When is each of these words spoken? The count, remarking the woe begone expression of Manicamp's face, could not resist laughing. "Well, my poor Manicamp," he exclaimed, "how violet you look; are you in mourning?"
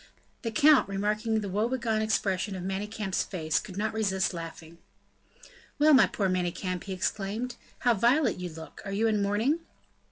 The 0.41 0.49
count, 0.49 0.89
remarking 0.89 1.41
the 1.41 1.47
woe 1.47 1.69
begone 1.69 2.01
expression 2.01 2.55
of 2.55 2.63
Manicamp's 2.63 3.21
face, 3.21 3.59
could 3.59 3.77
not 3.77 3.93
resist 3.93 4.33
laughing. 4.33 4.79
"Well, 5.77 5.93
my 5.93 6.07
poor 6.07 6.27
Manicamp," 6.27 6.85
he 6.85 6.93
exclaimed, 6.93 7.55
"how 7.81 7.93
violet 7.93 8.39
you 8.39 8.49
look; 8.51 8.81
are 8.83 8.91
you 8.93 9.05
in 9.05 9.21
mourning?" 9.21 9.59